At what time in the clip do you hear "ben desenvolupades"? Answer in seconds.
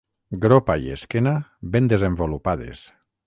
1.77-2.85